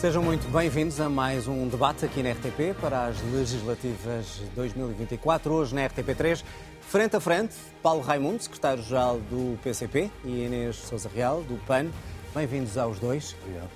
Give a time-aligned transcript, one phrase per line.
[0.00, 5.52] Sejam muito bem-vindos a mais um debate aqui na RTP para as legislativas 2024.
[5.52, 6.42] Hoje na RTP3,
[6.80, 11.90] frente a frente, Paulo Raimundo, secretário-geral do PCP, e Inês Souza Real, do PAN.
[12.34, 13.36] Bem-vindos aos dois.
[13.42, 13.68] Obrigado.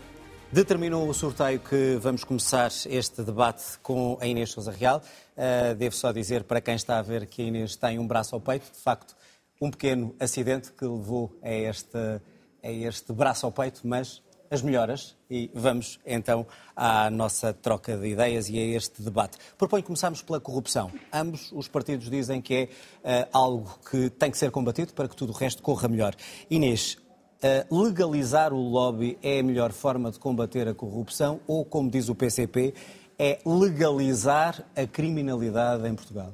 [0.50, 5.02] Determinou o sorteio que vamos começar este debate com a Inês Souza Real.
[5.36, 8.34] Uh, devo só dizer para quem está a ver que a Inês tem um braço
[8.34, 9.14] ao peito, de facto,
[9.60, 11.98] um pequeno acidente que levou a este,
[12.62, 14.23] a este braço ao peito, mas
[14.54, 19.36] as melhoras e vamos então à nossa troca de ideias e a este debate.
[19.58, 20.92] Proponho começarmos pela corrupção.
[21.12, 22.68] Ambos os partidos dizem que
[23.02, 26.14] é uh, algo que tem que ser combatido para que tudo o resto corra melhor.
[26.48, 26.96] Inês,
[27.42, 32.08] uh, legalizar o lobby é a melhor forma de combater a corrupção ou, como diz
[32.08, 32.74] o PCP,
[33.18, 36.32] é legalizar a criminalidade em Portugal?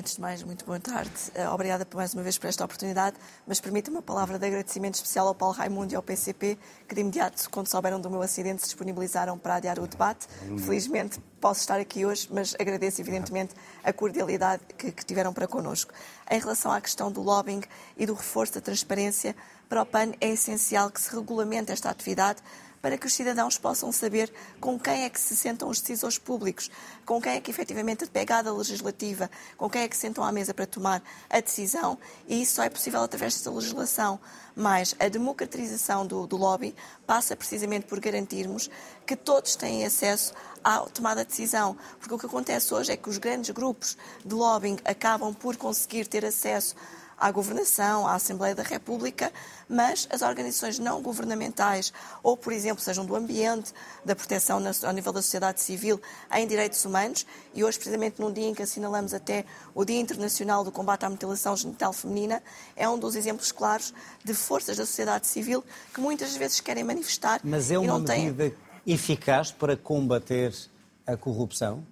[0.00, 1.12] Antes de mais, muito boa tarde.
[1.34, 5.28] Eh, obrigada mais uma vez por esta oportunidade, mas permita-me uma palavra de agradecimento especial
[5.28, 8.68] ao Paulo Raimundo e ao PCP, que de imediato, quando souberam do meu acidente, se
[8.68, 10.26] disponibilizaram para adiar o debate.
[10.64, 15.92] Felizmente posso estar aqui hoje, mas agradeço evidentemente a cordialidade que, que tiveram para connosco.
[16.30, 17.60] Em relação à questão do lobbying
[17.94, 19.36] e do reforço da transparência,
[19.68, 22.40] para o PAN é essencial que se regulamente esta atividade
[22.80, 26.70] para que os cidadãos possam saber com quem é que se sentam os decisores públicos,
[27.04, 30.32] com quem é que efetivamente a pegada legislativa, com quem é que se sentam à
[30.32, 34.18] mesa para tomar a decisão, e isso só é possível através desta legislação.
[34.56, 36.74] Mas a democratização do, do lobby
[37.06, 38.68] passa precisamente por garantirmos
[39.06, 41.76] que todos têm acesso à tomada de decisão.
[41.98, 46.06] Porque o que acontece hoje é que os grandes grupos de lobbying acabam por conseguir
[46.06, 46.74] ter acesso
[47.20, 49.30] à governação, à Assembleia da República,
[49.68, 53.72] mas as organizações não governamentais, ou, por exemplo, sejam do ambiente,
[54.04, 56.00] da proteção ao nível da sociedade civil
[56.32, 60.64] em direitos humanos, e hoje, precisamente num dia em que assinalamos até o Dia Internacional
[60.64, 62.42] do Combate à Mutilação Genital Feminina,
[62.74, 63.92] é um dos exemplos claros
[64.24, 65.62] de forças da sociedade civil
[65.92, 67.40] que muitas vezes querem manifestar.
[67.44, 68.54] Mas é uma medida têm...
[68.86, 70.54] eficaz para combater
[71.06, 71.84] a corrupção?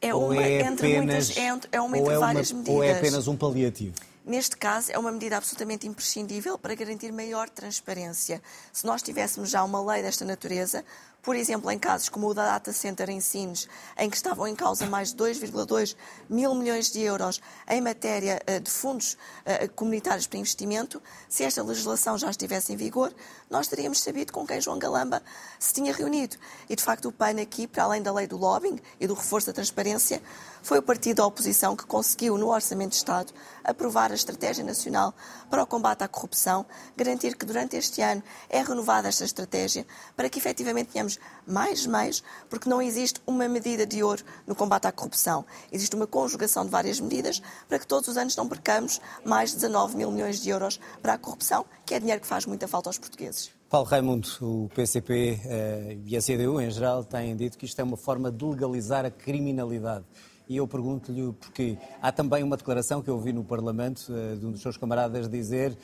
[0.00, 2.76] É uma, é entre apenas, muitas, é, é uma entre é várias uma, medidas.
[2.76, 3.94] Ou é apenas um paliativo?
[4.24, 8.40] Neste caso, é uma medida absolutamente imprescindível para garantir maior transparência.
[8.72, 10.84] Se nós tivéssemos já uma lei desta natureza,
[11.22, 14.56] por exemplo, em casos como o da Data Center em Sines, em que estavam em
[14.56, 15.94] causa mais de 2,2
[16.28, 21.62] mil milhões de euros em matéria eh, de fundos eh, comunitários para investimento, se esta
[21.62, 23.14] legislação já estivesse em vigor,
[23.48, 25.22] nós teríamos sabido com quem João Galamba
[25.58, 26.36] se tinha reunido.
[26.68, 29.46] E, de facto, o PAN aqui, para além da lei do lobbying e do reforço
[29.46, 30.20] da transparência,
[30.62, 33.32] foi o partido da oposição que conseguiu, no Orçamento de Estado,
[33.64, 35.14] aprovar a Estratégia Nacional
[35.50, 36.64] para o Combate à Corrupção,
[36.96, 41.11] garantir que durante este ano é renovada esta estratégia para que efetivamente tenhamos
[41.46, 45.44] mais meios, porque não existe uma medida de ouro no combate à corrupção.
[45.70, 49.56] Existe uma conjugação de várias medidas para que todos os anos não percamos mais de
[49.56, 52.88] 19 mil milhões de euros para a corrupção, que é dinheiro que faz muita falta
[52.88, 53.50] aos portugueses.
[53.72, 57.82] Paulo Raimundo, o PCP eh, e a CDU em geral têm dito que isto é
[57.82, 60.04] uma forma de legalizar a criminalidade.
[60.46, 61.78] E eu pergunto-lhe porquê.
[62.02, 65.26] Há também uma declaração que eu ouvi no Parlamento eh, de um dos seus camaradas
[65.26, 65.74] dizer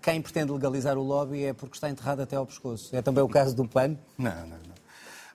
[0.00, 2.94] quem pretende legalizar o lobby é porque está enterrado até ao pescoço.
[2.96, 3.96] É também o caso do PAN?
[4.16, 4.76] Não, não, não.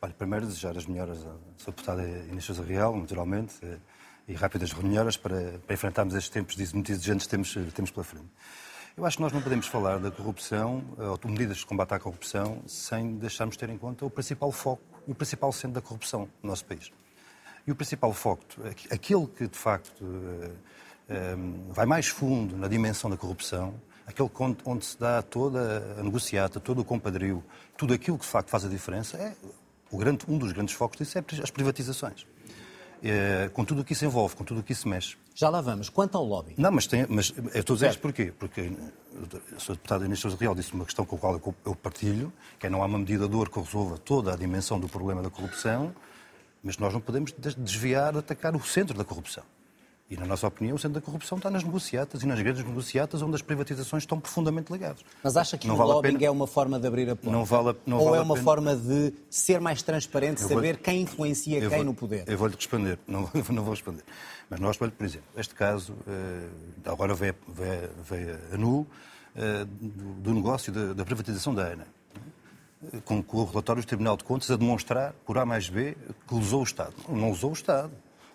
[0.02, 3.78] Olha, primeiro desejar as melhoras à sua deputada Inês Sousa Real, naturalmente, eh,
[4.28, 8.25] e rápidas melhoras para, para enfrentarmos estes tempos muito exigentes que temos, temos pela frente.
[8.97, 12.00] Eu acho que nós não podemos falar da corrupção, ou de medidas de combate à
[12.00, 16.28] corrupção, sem deixarmos ter em conta o principal foco e o principal centro da corrupção
[16.41, 16.91] no nosso país.
[17.66, 18.44] E o principal foco,
[18.90, 20.03] aquele que de facto
[21.69, 23.73] vai mais fundo na dimensão da corrupção,
[24.11, 24.29] aquele
[24.66, 27.44] onde se dá toda a negociata, todo o compadrio,
[27.77, 29.33] tudo aquilo que de facto faz a diferença, é
[29.91, 32.25] o grande, um dos grandes focos disso é as privatizações.
[33.03, 35.17] É, com tudo o que isso envolve, com tudo o que isso mexe.
[35.33, 35.89] Já lá vamos.
[35.89, 36.53] Quanto ao lobby?
[36.55, 38.31] Não, mas, tem, mas eu estou a dizer isto porquê?
[38.38, 38.72] Porque
[39.55, 42.67] a sua deputada Inês Sousa Real disse uma questão com a qual eu partilho, que
[42.67, 45.95] é não há uma medida de que resolva toda a dimensão do problema da corrupção,
[46.63, 49.43] mas nós não podemos desviar, atacar o centro da corrupção.
[50.11, 53.22] E, na nossa opinião, o centro da corrupção está nas negociatas e nas grandes negociatas
[53.22, 54.99] onde as privatizações estão profundamente ligadas.
[55.23, 56.25] Mas acha que não o vale lobbying pena...
[56.25, 57.31] é uma forma de abrir a porta?
[57.31, 60.84] Não vale, não Ou vale é uma forma de ser mais transparente, saber vou...
[60.84, 61.85] quem influencia eu quem vou...
[61.85, 62.25] no poder?
[62.28, 64.03] Eu vou-lhe responder, não, não vou responder.
[64.49, 66.49] Mas nós, por exemplo, este caso, eh,
[66.84, 68.85] agora veio, veio, veio a nu,
[69.34, 71.87] eh, do negócio da privatização da ANA
[73.05, 75.96] com o relatório do Tribunal de Contas a demonstrar, por A mais B,
[76.28, 76.96] que usou o Estado.
[77.07, 77.91] Não usou o Estado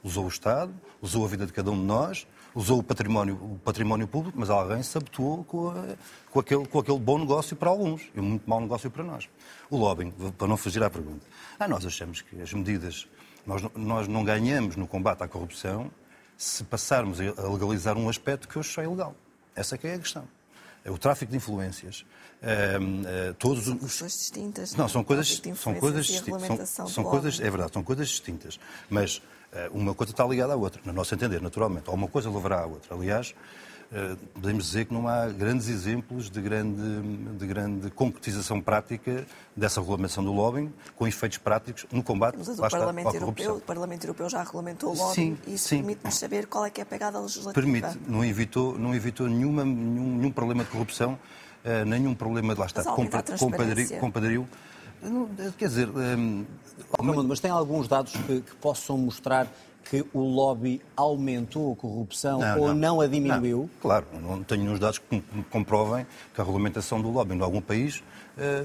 [0.07, 0.73] usou o Estado,
[1.03, 4.49] usou a vida de cada um de nós, usou o património, o património público, mas
[4.49, 5.97] alguém se habituou com, a,
[6.31, 9.29] com, aquele, com aquele bom negócio para alguns e um muito mau negócio para nós.
[9.69, 11.27] O lobbying, para não fugir à pergunta.
[11.59, 13.09] Ah, nós achamos que as medidas.
[13.45, 15.91] Nós, nós não ganhamos no combate à corrupção
[16.37, 19.15] se passarmos a legalizar um aspecto que hoje só é ilegal.
[19.55, 20.29] Essa é que é a questão.
[20.85, 22.05] o tráfico de influências,
[22.43, 24.75] uh, uh, todos são coisas distintas.
[24.75, 26.69] Não, são coisas, são coisas distintas.
[26.69, 28.59] São, são coisas, é verdade, são coisas distintas.
[28.91, 29.23] Mas
[29.73, 31.89] uma coisa está ligada à outra, no nosso entender, naturalmente.
[31.89, 32.95] Ou uma coisa levará à outra.
[32.95, 33.35] Aliás,
[33.93, 37.01] eh, podemos dizer que não há grandes exemplos de grande,
[37.39, 39.25] de grande concretização prática
[39.57, 44.05] dessa regulamentação do lobbying, com efeitos práticos no combate Mas o Parlamento Europeu, o Parlamento
[44.05, 46.87] Europeu já regulamentou o lobbying sim, e isso permite-nos saber qual é que é a
[46.87, 47.55] pegada legislativa.
[47.55, 51.13] Permite, não evitou, não evitou nenhuma, nenhum, nenhum problema de corrupção,
[51.65, 54.49] uh, nenhum problema de lá está, compadrio.
[55.59, 55.89] Quer dizer.
[55.89, 56.45] Um,
[57.27, 59.47] mas tem alguns dados que, que possam mostrar
[59.91, 63.71] que o lobby aumentou a corrupção não, ou não, não a diminuiu?
[63.81, 68.03] Claro, não tenho nenhum dados que comprovem que a regulamentação do lobby em algum país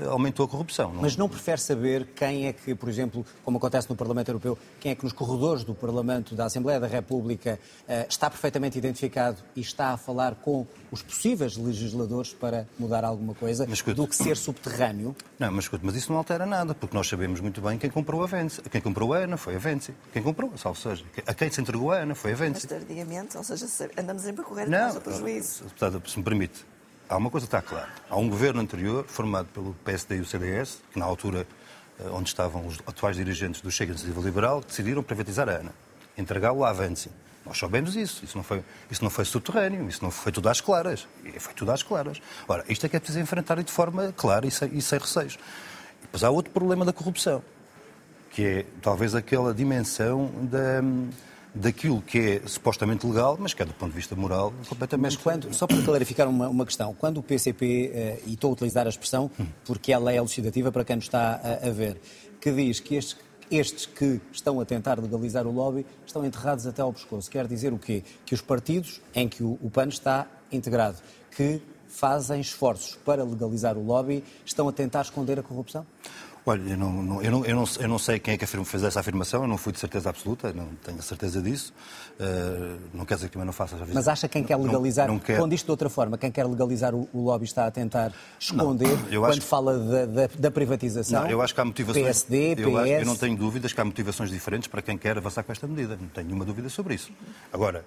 [0.10, 0.92] aumentou a corrupção.
[0.94, 4.92] Mas não prefere saber quem é que, por exemplo, como acontece no Parlamento Europeu, quem
[4.92, 9.62] é que nos corredores do Parlamento, da Assembleia da República, uh, está perfeitamente identificado e
[9.62, 14.36] está a falar com os possíveis legisladores para mudar alguma coisa, mas, do que ser
[14.36, 15.16] subterrâneo?
[15.40, 18.24] Não, mas escute, mas isso não altera nada, porque nós sabemos muito bem quem comprou
[18.24, 18.62] a Vence.
[18.64, 19.94] Quem comprou a ANA foi a Vence.
[20.12, 21.04] Quem comprou, salvo seja.
[21.26, 22.68] A quem se entregou a ANA foi a Vence.
[22.70, 23.66] Mas tardiamente, ou seja,
[23.98, 25.64] andamos sempre a correr atrás do prejuízo.
[25.64, 26.66] Deputada, se me permite,
[27.12, 27.90] há uma coisa que está clara.
[28.10, 31.46] Há um governo anterior, formado pelo PSD e o CDS, que na altura
[32.00, 35.74] eh, onde estavam os atuais dirigentes do Chega Iniciativa Liberal, decidiram privatizar a ANA,
[36.18, 37.10] entregá-lo à Avance.
[37.46, 38.24] Nós soubemos isso.
[38.24, 41.08] Isso não, foi, isso não foi subterrâneo, isso não foi tudo às claras.
[41.40, 42.22] Foi tudo às claras.
[42.48, 45.38] Ora, isto é que é preciso enfrentar de forma clara e sem, e sem receios.
[46.02, 47.44] Depois há outro problema da corrupção,
[48.30, 50.82] que é talvez aquela dimensão da
[51.54, 55.16] daquilo que é supostamente legal, mas que é do ponto de vista moral completamente...
[55.16, 58.54] Mas quando, só para clarificar uma, uma questão, quando o PCP, eh, e estou a
[58.54, 59.30] utilizar a expressão
[59.66, 62.00] porque ela é elucidativa para quem nos está a, a ver,
[62.40, 63.18] que diz que estes,
[63.50, 67.30] estes que estão a tentar legalizar o lobby estão enterrados até ao pescoço.
[67.30, 68.04] Quer dizer o quê?
[68.26, 70.98] Que os partidos em que o, o PAN está integrado,
[71.36, 75.86] que fazem esforços para legalizar o lobby, estão a tentar esconder a corrupção?
[76.44, 78.84] Olha, eu não, não, eu, não, eu, não, eu não sei quem é que fez
[78.84, 81.72] essa afirmação, eu não fui de certeza absoluta, não tenho a certeza disso.
[82.20, 83.78] Uh, não quer dizer que também não faça.
[83.94, 85.40] Mas acha quem quer legalizar, não, não quer...
[85.54, 89.42] isto de outra forma, quem quer legalizar o, o lobby está a tentar esconder quando
[89.42, 91.24] fala da, da, da, privatização?
[91.24, 92.06] Não, eu acho que há motivações.
[92.06, 92.62] PSD, PS...
[92.62, 95.52] Eu, acho, eu não tenho dúvidas que há motivações diferentes para quem quer avançar com
[95.52, 95.96] esta medida.
[96.00, 97.12] Não tenho nenhuma dúvida sobre isso.
[97.54, 97.86] Agora,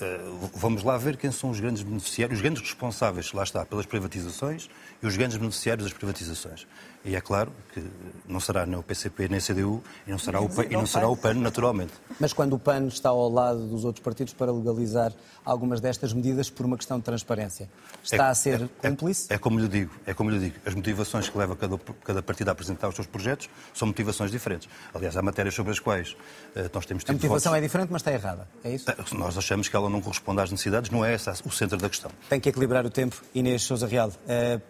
[0.00, 0.20] eh,
[0.54, 4.68] vamos lá ver quem são os grandes beneficiários, os grandes responsáveis, lá está, pelas privatizações
[5.02, 6.66] e os grandes beneficiários das privatizações.
[7.04, 7.82] E é claro que
[8.28, 10.86] não será nem o PCP nem a CDU e não será, o, PAN, e não
[10.86, 11.92] será o PAN, naturalmente.
[12.20, 15.12] Mas quando o PAN está ao lado dos outros partidos para legalizar
[15.44, 17.68] algumas destas medidas por uma questão de transparência,
[18.04, 19.26] está é, a ser é, cúmplice?
[19.30, 22.22] É, é, como lhe digo, é como lhe digo, as motivações que leva cada, cada
[22.22, 24.68] partido a apresentar os seus projetos são motivações diferentes.
[24.94, 27.64] Aliás, há matérias sobre as quais uh, nós temos tido A motivação votos...
[27.64, 28.88] é diferente, mas está errada, é isso?
[28.88, 31.88] Eh, nós achamos que ela não corresponde às necessidades, não é esse o centro da
[31.88, 32.12] questão.
[32.28, 34.10] Tem que equilibrar o tempo, Inês Sousa Real.
[34.10, 34.60] Uh,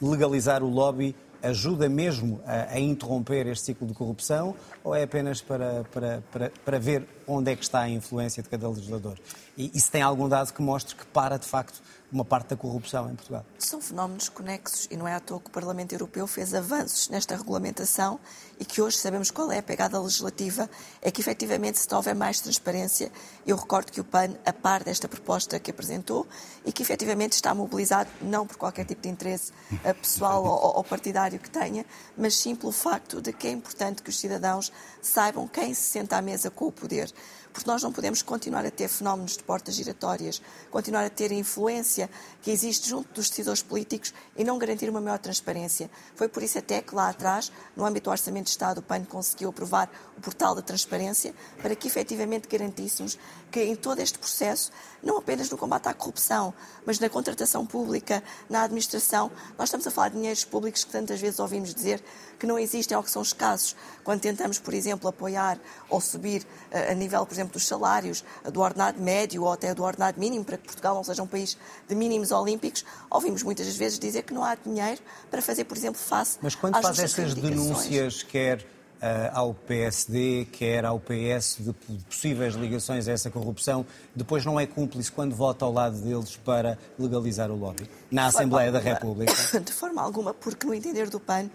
[0.00, 5.40] legalizar o lobby ajuda mesmo a, a, interromper este ciclo de corrupção ou é apenas
[5.40, 9.18] para, para, para, para ver onde é que está a influência de cada legislador?
[9.56, 11.80] E, e se tem algum dado que mostre que para, de facto,
[12.10, 13.44] uma parte da corrupção em Portugal.
[13.58, 17.36] São fenómenos conexos e não é à toa que o Parlamento Europeu fez avanços nesta
[17.36, 18.18] regulamentação
[18.58, 20.68] e que hoje sabemos qual é a pegada legislativa,
[21.02, 23.12] é que efetivamente se houver mais transparência,
[23.46, 26.26] eu recordo que o PAN, a par desta proposta que apresentou
[26.64, 29.52] e que efetivamente está mobilizado não por qualquer tipo de interesse
[29.84, 31.84] eh, pessoal ou, ou partidário que tenha,
[32.16, 36.16] mas sim pelo facto de que é importante que os cidadãos saibam quem se senta
[36.16, 37.12] à mesa com o poder
[37.58, 41.34] porque nós não podemos continuar a ter fenómenos de portas giratórias, continuar a ter a
[41.34, 42.08] influência
[42.40, 45.90] que existe junto dos decisores políticos e não garantir uma maior transparência.
[46.14, 49.04] Foi por isso até que lá atrás, no âmbito do Orçamento de Estado, o PAN
[49.04, 53.18] conseguiu aprovar o portal da transparência para que efetivamente garantíssemos
[53.50, 54.70] que em todo este processo,
[55.02, 56.54] não apenas no combate à corrupção,
[56.86, 61.20] mas na contratação pública, na administração, nós estamos a falar de dinheiros públicos que tantas
[61.20, 62.02] vezes ouvimos dizer
[62.38, 63.74] que não existem ou que são escassos.
[64.04, 68.60] Quando tentamos, por exemplo, apoiar ou subir eh, a nível, por exemplo, dos salários, do
[68.60, 71.56] ordenado médio ou até do ordenado mínimo, para que Portugal não seja um país
[71.88, 75.00] de mínimos olímpicos, ouvimos muitas vezes dizer que não há dinheiro
[75.30, 78.64] para fazer, por exemplo, face Mas quando faz essas denúncias, quer
[78.98, 84.66] Uh, ao PSD, quer ao PS, de possíveis ligações a essa corrupção, depois não é
[84.66, 89.32] cúmplice quando vota ao lado deles para legalizar o lobby na Assembleia da República?
[89.64, 91.48] De forma alguma, porque no entender do PAN,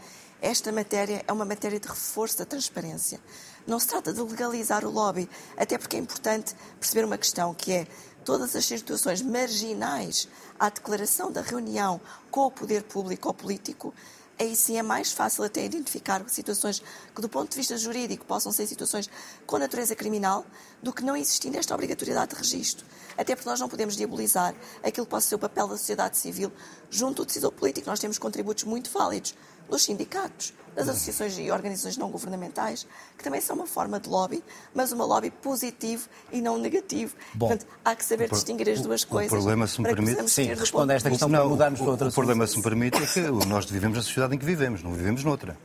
[0.44, 3.20] esta matéria é uma matéria de reforço da transparência.
[3.66, 7.72] Não se trata de legalizar o lobby, até porque é importante perceber uma questão que
[7.72, 7.88] é
[8.26, 10.28] todas as situações marginais
[10.60, 13.94] à declaração da reunião com o poder público ou político
[14.40, 16.82] aí sim é mais fácil até identificar situações
[17.14, 19.10] que, do ponto de vista jurídico, possam ser situações
[19.46, 20.46] com natureza criminal,
[20.82, 22.86] do que não existindo esta obrigatoriedade de registro.
[23.18, 26.52] Até porque nós não podemos diabolizar aquilo que possa ser o papel da sociedade civil
[26.90, 27.90] junto ao decisor político.
[27.90, 29.36] Nós temos contributos muito válidos
[29.70, 34.44] dos sindicatos, das associações e organizações não governamentais, que também são uma forma de lobby,
[34.74, 37.16] mas uma lobby positivo e não negativo.
[37.34, 39.32] Bom, Portanto, há que saber distinguir as duas o, coisas.
[39.32, 40.30] O problema, se me permite...
[40.30, 43.06] Sim, responde a esta questão para mudarmos para outra O problema, se me permite, é
[43.06, 45.58] que nós vivemos na sociedade em que vivemos, não vivemos noutra.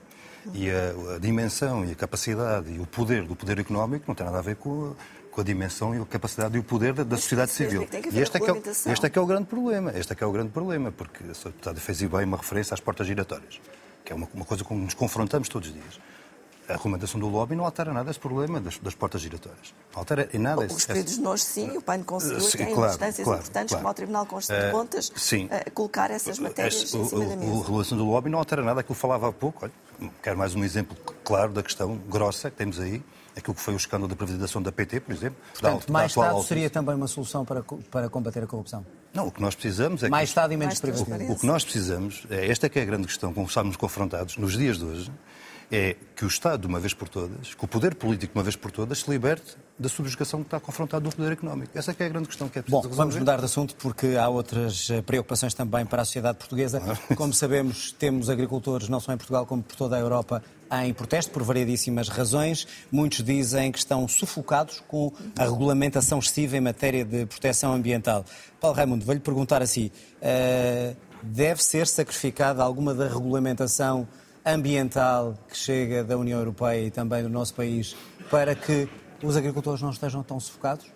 [0.54, 4.24] E a, a, dimensão e a capacidade e o poder do poder económico não tem
[4.24, 7.02] nada a ver com a, com a dimensão e a capacidade e o poder da,
[7.02, 7.86] da sociedade civil.
[8.12, 9.92] E este é, que é, este é que é o grande problema.
[9.94, 11.50] Este é que é o grande problema, porque a Sra.
[11.50, 13.60] Deputada fez bem uma referência às portas giratórias
[14.08, 16.00] que é uma, uma coisa com que nos confrontamos todos os dias.
[16.68, 19.74] A argumentação do lobby não altera nada esse problema das, das portas giratórias.
[19.92, 20.66] Não altera em nada.
[20.66, 23.80] Os pedidos de nós, sim, o PAN conseguiu, sim, tem claro, instâncias claro, importantes, claro.
[23.80, 25.46] como ao Tribunal Constitucional de Contas, uh, sim.
[25.46, 27.64] Uh, colocar essas matérias Esse, em cima o, da mesa.
[27.64, 29.64] A relação do lobby não altera nada, aquilo que falava há pouco.
[29.64, 33.02] Olha, quero mais um exemplo claro da questão grossa que temos aí,
[33.36, 35.38] aquilo que foi o escândalo da privatização da PT, por exemplo.
[35.52, 38.84] Portanto, da, mais da Estado seria também uma solução para, para combater a corrupção?
[39.14, 40.30] Não, o que nós precisamos é Mais que...
[40.32, 41.28] Estado e menos privatização.
[41.28, 43.48] O, o que nós precisamos, é, esta é que é a grande questão com que
[43.48, 45.10] estamos confrontados nos dias de hoje,
[45.70, 48.70] é que o Estado, uma vez por todas, que o poder político, uma vez por
[48.70, 51.76] todas, se liberte da subjugação que está confrontado do poder económico.
[51.76, 52.96] Essa é que é a grande questão que é preciso Bom, resolver.
[52.96, 56.80] vamos mudar de assunto porque há outras eh, preocupações também para a sociedade portuguesa.
[57.14, 60.42] Como sabemos, temos agricultores, não só em Portugal como por toda a Europa,
[60.82, 62.66] em protesto por variedíssimas razões.
[62.90, 68.24] Muitos dizem que estão sufocados com a regulamentação excessiva em matéria de proteção ambiental.
[68.60, 74.08] Paulo Raimundo, vou-lhe perguntar assim, uh, deve ser sacrificada alguma da regulamentação
[74.52, 77.96] ambiental que chega da União Europeia e também do nosso país
[78.30, 78.88] para que
[79.22, 80.86] os agricultores não estejam tão sufocados?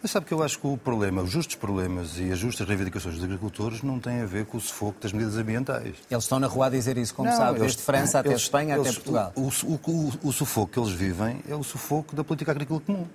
[0.00, 3.16] Mas sabe que eu acho que o problema, os justos problemas e as justas reivindicações
[3.16, 5.96] dos agricultores não têm a ver com o sufoco das medidas ambientais.
[6.08, 8.76] Eles estão na rua a dizer isso, como não, sabe, eles, desde França até Espanha
[8.76, 9.32] eles, até Portugal.
[9.34, 13.06] O, o, o, o, sufoco que eles vivem é o sufoco da política agrícola comum.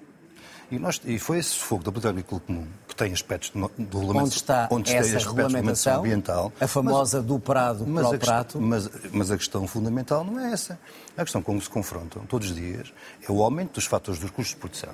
[0.73, 3.59] E, nós, e foi esse sufoco da política agrícola comum, que tem aspectos do
[3.99, 8.19] regulamento, onde está onde essa regulamentação ambiental, a famosa mas, do prado mas para o
[8.19, 8.59] prato.
[8.59, 10.79] Mas, mas a questão fundamental não é essa.
[11.15, 14.31] A questão com que se confrontam todos os dias é o aumento dos fatores dos
[14.31, 14.89] custos de produção,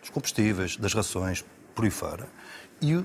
[0.00, 2.28] dos combustíveis, das rações, por aí fora.
[2.80, 3.02] E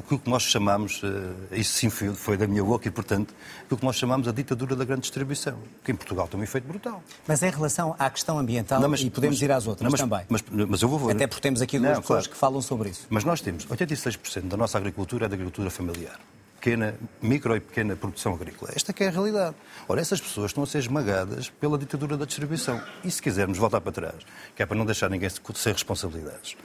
[0.00, 3.34] o, que nós chamamos, eh, isso sim foi da minha boca e, portanto,
[3.70, 6.66] o que nós chamamos a ditadura da grande distribuição, que em Portugal tem um efeito
[6.66, 7.02] brutal.
[7.26, 9.90] Mas em relação à questão ambiental, não, mas, e podemos mas, ir às outras não,
[9.90, 10.26] mas, também.
[10.28, 11.10] Mas, mas, eu vou...
[11.10, 12.30] Até porque temos aqui duas não, pessoas claro.
[12.30, 13.06] que falam sobre isso.
[13.10, 16.18] Mas nós temos 86% da nossa agricultura é da agricultura familiar.
[16.60, 18.70] Pequena, micro e pequena produção agrícola.
[18.74, 19.56] Esta é a realidade.
[19.88, 22.80] Ora, essas pessoas estão a ser esmagadas pela ditadura da distribuição.
[23.02, 24.16] E se quisermos voltar para trás,
[24.54, 26.56] que é para não deixar ninguém ser responsabilidades,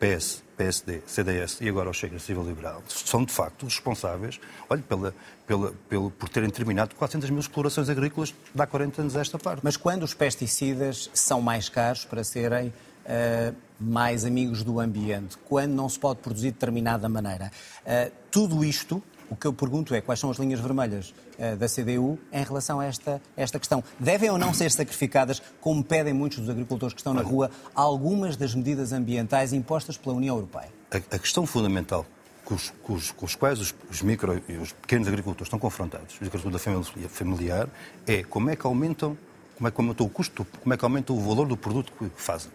[0.00, 5.14] PS, PSD, CDS e agora o Chega Civil Liberal são de facto responsáveis olha, pela,
[5.46, 9.38] pela, pelo, por terem terminado 400 mil explorações agrícolas de há 40 anos a esta
[9.38, 9.60] parte.
[9.62, 15.72] Mas quando os pesticidas são mais caros para serem uh, mais amigos do ambiente, quando
[15.72, 17.52] não se pode produzir de determinada maneira,
[17.84, 21.66] uh, tudo isto o que eu pergunto é quais são as linhas vermelhas uh, da
[21.68, 23.82] CDU em relação a esta, esta questão.
[23.98, 28.36] Devem ou não ser sacrificadas, como pedem muitos dos agricultores que estão na rua, algumas
[28.36, 30.68] das medidas ambientais impostas pela União Europeia?
[30.90, 32.04] A, a questão fundamental
[32.44, 35.58] com os, com, os, com os, quais os, os, micro e os pequenos agricultores estão
[35.58, 37.68] confrontados, os agricultores familiar,
[38.06, 39.16] é como é que aumentam
[39.60, 42.10] como é que aumenta o custo, como é que aumenta o valor do produto que
[42.16, 42.50] fazem.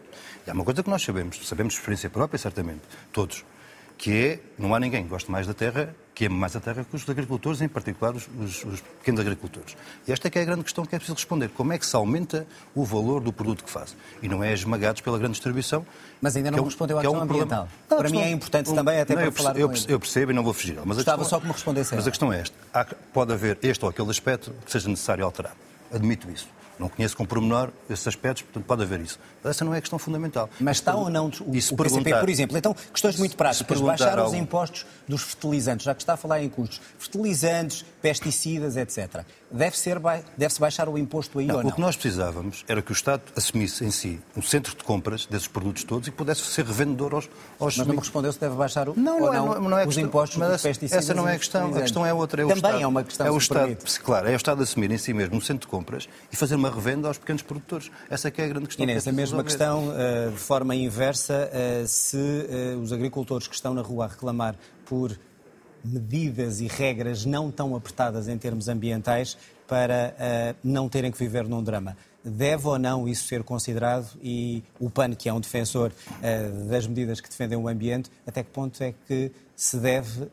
[0.46, 2.82] E há uma coisa que nós sabemos, sabemos de experiência própria, certamente,
[3.14, 3.46] todos,
[3.98, 6.86] que é, não há ninguém que goste mais da terra, que ame mais a terra
[6.90, 9.76] que os agricultores, em particular os, os, os, pequenos agricultores.
[10.08, 11.50] E esta é que é a grande questão que é preciso responder.
[11.50, 13.96] Como é que se aumenta o valor do produto que faz?
[14.24, 15.86] E não é esmagados pela grande distribuição.
[16.22, 17.68] Mas ainda não é um, respondeu à questão é um ambiental.
[17.90, 20.00] Não, para mim é importante um, também, até não, para eu falar percebo, eu, eu
[20.00, 20.80] percebo e não vou fugir.
[20.86, 21.94] Mas questão, só que me respondesse.
[21.94, 22.56] Mas a questão é esta.
[22.74, 25.56] Há, pode haver este ou aquele aspecto que seja necessário alterar.
[25.92, 26.48] Admito isso.
[26.78, 29.20] Não conheço com pormenor esses aspectos, portanto pode haver isso.
[29.44, 30.50] Mas essa não é a questão fundamental.
[30.60, 32.58] Mas está ou não o, o PCP, por exemplo?
[32.58, 33.82] Então, questões muito práticas.
[33.82, 36.82] Baixar os impostos dos fertilizantes, já que está a falar em custos.
[36.98, 39.24] Fertilizantes, pesticidas, etc.
[39.52, 39.90] Deve-se
[40.38, 41.70] deve baixar o imposto aí não, ou não?
[41.70, 45.26] O que nós precisávamos era que o Estado assumisse em si um centro de compras
[45.28, 47.30] desses produtos todos e pudesse ser revendedor aos...
[47.60, 49.82] aos mas não me respondeu se deve baixar o, não, não, é, não, não é
[49.82, 51.70] os questão, impostos dos pesticidas Essa não é a questão.
[51.76, 52.42] A questão é outra.
[52.42, 53.78] É Também Estado, é uma questão, é o Estado.
[54.04, 56.65] Claro, é o Estado assumir em si mesmo um centro de compras e fazer uma
[56.70, 57.92] revenda aos pequenos produtores.
[58.10, 58.84] Essa é que é a grande questão.
[58.84, 59.44] E nessa que mesma resolver.
[59.44, 64.08] questão, eh, de forma inversa, eh, se eh, os agricultores que estão na rua a
[64.08, 64.56] reclamar
[64.86, 65.18] por
[65.84, 71.62] medidas e regras não tão apertadas em termos ambientais para não terem que viver num
[71.62, 71.96] drama.
[72.24, 75.92] Deve ou não isso ser considerado e o PAN, que é um defensor
[76.68, 80.28] das medidas que defendem o ambiente, até que ponto é que se deve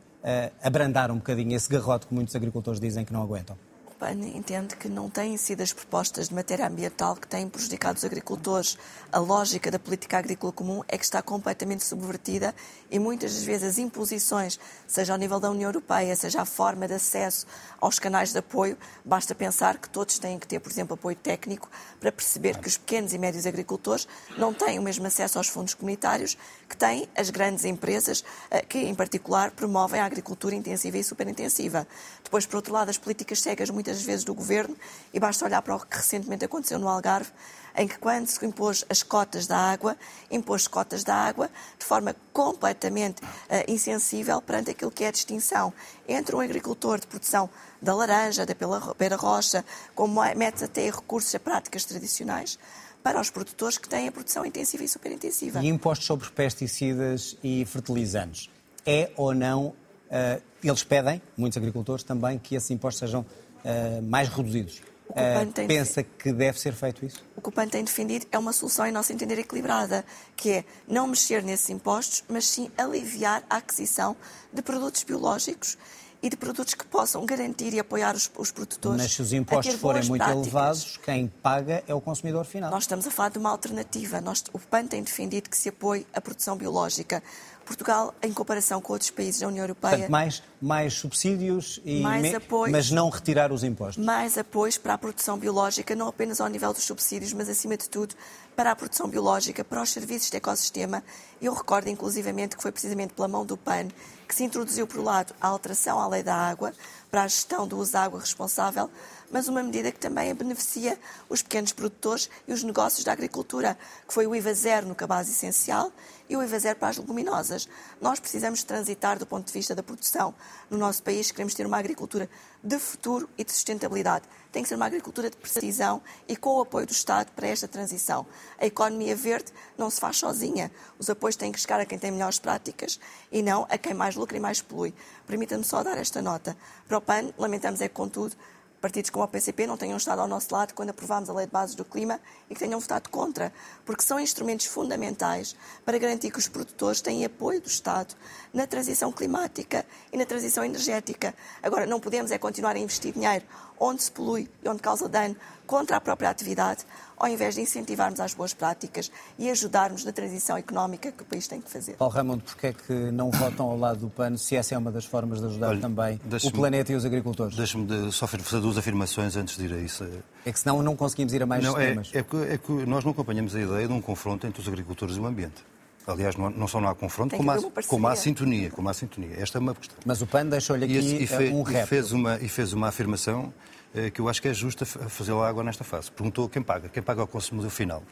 [0.63, 3.55] abrandar um bocadinho esse garrote que muitos agricultores dizem que não aguentam?
[4.03, 8.03] PAN entende que não têm sido as propostas de matéria ambiental que têm prejudicado os
[8.03, 8.77] agricultores.
[9.09, 12.53] A lógica da política agrícola comum é que está completamente subvertida
[12.91, 16.85] e muitas das vezes as imposições, seja ao nível da União Europeia, seja a forma
[16.85, 17.47] de acesso
[17.79, 21.69] aos canais de apoio, basta pensar que todos têm que ter, por exemplo, apoio técnico
[21.99, 24.05] para perceber que os pequenos e médios agricultores
[24.37, 28.79] não têm o mesmo acesso aos fundos comunitários que têm as grandes empresas eh, que,
[28.79, 31.87] em particular, promovem a agricultura intensiva e superintensiva.
[32.21, 34.75] Depois, por outro lado, as políticas cegas muitas vezes do governo,
[35.13, 37.31] e basta olhar para o que recentemente aconteceu no Algarve,
[37.75, 39.97] em que quando se impôs as cotas da água,
[40.29, 43.27] impôs cotas da água de forma completamente uh,
[43.67, 45.73] insensível perante aquilo que é a distinção
[46.07, 47.49] entre um agricultor de produção
[47.81, 48.55] da laranja, da
[48.97, 52.59] pera rocha, como mete até recursos a práticas tradicionais,
[53.01, 55.61] para os produtores que têm a produção intensiva e superintensiva.
[55.61, 58.49] E impostos sobre pesticidas e fertilizantes.
[58.85, 63.25] É ou não, uh, eles pedem, muitos agricultores também, que esses impostos sejam
[63.63, 64.81] uh, mais reduzidos.
[65.09, 67.23] Uh, pensa que deve ser feito isso?
[67.35, 70.03] O que o PAN tem defendido é uma solução, em nosso entender, equilibrada,
[70.35, 74.15] que é não mexer nesses impostos, mas sim aliviar a aquisição
[74.51, 75.77] de produtos biológicos
[76.23, 79.01] e de produtos que possam garantir e apoiar os, os produtores.
[79.01, 80.47] Mas se os impostos forem muito práticas.
[80.47, 82.71] elevados, quem paga é o consumidor final.
[82.71, 84.21] Nós estamos a falar de uma alternativa.
[84.21, 87.21] Nós, o PAN tem defendido que se apoie a produção biológica.
[87.65, 89.91] Portugal, em comparação com outros países da União Europeia.
[89.91, 92.35] Portanto, mais, mais subsídios, e mais me...
[92.35, 94.03] apoios, mas não retirar os impostos.
[94.03, 97.89] Mais apoios para a produção biológica, não apenas ao nível dos subsídios, mas acima de
[97.89, 98.15] tudo
[98.55, 101.03] para a produção biológica, para os serviços de ecossistema.
[101.41, 103.87] Eu recordo, inclusivamente, que foi precisamente pela mão do PAN
[104.33, 106.73] que se introduziu, por um lado, a alteração à lei da água
[107.11, 108.89] para a gestão do uso da água responsável,
[109.29, 110.99] mas uma medida que também beneficia
[111.29, 115.29] os pequenos produtores e os negócios da agricultura, que foi o IVA zero no cabaz
[115.29, 115.91] essencial
[116.33, 117.69] e o IVA zero para as leguminosas.
[118.01, 120.33] Nós precisamos transitar do ponto de vista da produção
[120.67, 122.27] no nosso país, queremos ter uma agricultura
[122.63, 124.25] de futuro e de sustentabilidade.
[124.51, 127.67] Tem que ser uma agricultura de precisão e com o apoio do Estado para esta
[127.67, 128.25] transição.
[128.57, 130.71] A economia verde não se faz sozinha.
[130.97, 132.99] Os apoios têm que chegar a quem tem melhores práticas
[133.31, 134.93] e não a quem mais lucra e mais polui.
[135.27, 136.57] Permita-me só dar esta nota.
[136.87, 138.35] Para o PAN, lamentamos é que, contudo,
[138.83, 141.53] partidos como o PCP não tenham estado ao nosso lado quando aprovámos a Lei de
[141.53, 142.19] Bases do Clima
[142.49, 143.53] e que tenham votado contra,
[143.85, 148.13] porque são instrumentos fundamentais para garantir que os produtores têm apoio do Estado
[148.53, 151.33] na transição climática e na transição energética.
[151.61, 153.45] Agora, não podemos é continuar a investir dinheiro
[153.79, 156.85] onde se polui e onde causa dano contra a própria atividade,
[157.17, 161.47] ao invés de incentivarmos as boas práticas e ajudarmos na transição económica que o país
[161.47, 161.93] tem que fazer.
[161.93, 164.91] Paulo Raimundo, porquê é que não votam ao lado do PAN, se essa é uma
[164.91, 167.55] das formas de ajudar Olha, também o planeta e os agricultores?
[167.55, 170.07] Deixa-me de, só fazer duas afirmações antes de ir a isso.
[170.45, 172.11] É que senão não conseguimos ir a mais não, temas.
[172.13, 174.67] É, é, que, é que nós não acompanhamos a ideia de um confronto entre os
[174.67, 175.63] agricultores e o ambiente.
[176.05, 178.69] Aliás, não, não só não há confronto, como há, como há sintonia.
[178.69, 179.35] Como há sintonia.
[179.39, 179.97] Esta é uma questão.
[180.05, 182.87] Mas o PAN deixou-lhe aqui e, e fez, um e fez uma E fez uma
[182.89, 183.53] afirmação
[183.95, 186.11] eh, que eu acho que é justa fazer lá água nesta fase.
[186.11, 186.89] Perguntou quem paga.
[186.89, 188.03] Quem paga é o consumidor final.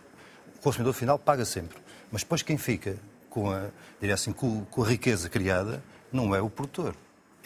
[0.58, 1.78] O consumidor final paga sempre.
[2.12, 2.96] Mas depois quem fica
[3.30, 3.68] com a,
[4.00, 6.96] diria assim, com, com a riqueza criada não é o produtor.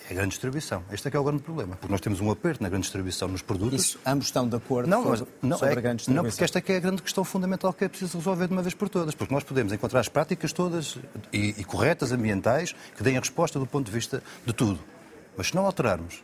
[0.09, 0.83] É a grande distribuição.
[0.91, 3.27] Este é que é o grande problema, porque nós temos um aperto na grande distribuição
[3.27, 3.85] nos produtos.
[3.85, 6.23] Isso, ambos estão de acordo não, sobre, não, sobre é, a grande distribuição.
[6.23, 8.53] Não, porque esta é que é a grande questão fundamental que é preciso resolver de
[8.53, 10.97] uma vez por todas, porque nós podemos encontrar as práticas todas
[11.33, 14.79] e, e corretas, ambientais, que deem a resposta do ponto de vista de tudo.
[15.35, 16.23] Mas se não alterarmos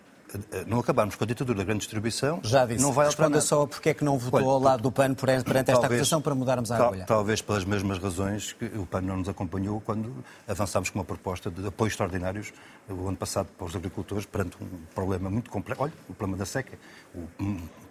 [0.67, 2.82] não acabarmos com a ditadura da grande distribuição, Já disse.
[2.82, 5.46] não vai Responda só porque é que não votou Olha, ao lado do PAN perante
[5.46, 7.06] talvez, esta acusação para mudarmos a tal, agulha.
[7.06, 10.13] Talvez pelas mesmas razões que o PAN não nos acompanhou quando
[10.48, 12.54] avançámos com uma proposta de apoios extraordinários
[12.89, 15.84] o ano passado para os agricultores perante um problema muito complexo.
[15.84, 16.78] Olha, o problema da seca.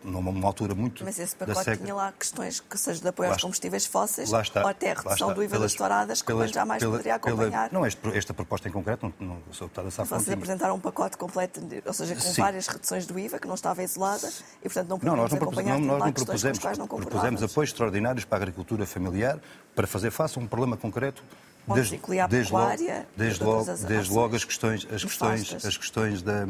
[0.05, 1.05] Numa altura muito.
[1.05, 4.69] Mas esse pacote tinha lá questões que seja de apoio aos combustíveis fósseis está, ou
[4.69, 7.69] até a redução do IVA pelas, das touradas, que PAN jamais pela, poderia acompanhar.
[7.69, 11.17] Pela, não, este, esta proposta em concreto, não, não sou deputada Vocês apresentaram um pacote
[11.17, 12.41] completo, ou seja, com Sim.
[12.41, 14.29] várias reduções do IVA, que não estava isolada,
[14.61, 17.71] e portanto não podíamos não, nós não acompanhar não, nós não propusemos, não propusemos apoios
[17.71, 19.39] extraordinários para a agricultura familiar
[19.75, 21.23] para fazer face a um problema concreto
[21.75, 22.77] desde, desde, logo,
[23.17, 26.47] desde, logo, desde logo as questões, as questões, as questões da.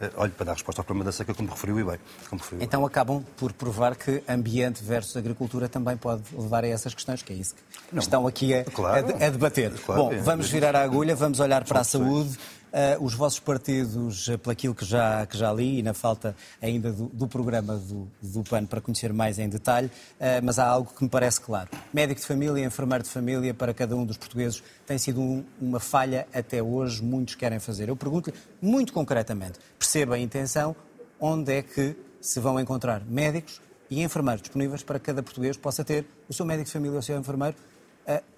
[0.00, 1.98] Eh, olha, para dar resposta ao problema da seca, como referiu e bem.
[2.28, 6.94] Como referiu então acabam por provar que ambiente versus agricultura também pode levar a essas
[6.94, 9.72] questões, que é isso que não, estão aqui a, claro, a, a debater.
[9.84, 12.38] Claro, Bom, é, vamos virar a agulha, vamos olhar para a saúde.
[12.70, 16.92] Uh, os vossos partidos, uh, pelaquilo que já, que já li e na falta ainda
[16.92, 20.92] do, do programa do, do PAN para conhecer mais em detalhe, uh, mas há algo
[20.96, 21.68] que me parece claro.
[21.92, 25.80] Médico de família, enfermeiro de família, para cada um dos portugueses, tem sido um, uma
[25.80, 27.88] falha até hoje, muitos querem fazer.
[27.88, 30.76] Eu pergunto-lhe, muito concretamente, perceba a intenção,
[31.18, 35.82] onde é que se vão encontrar médicos e enfermeiros disponíveis para que cada português possa
[35.84, 37.56] ter o seu médico de família ou o seu enfermeiro,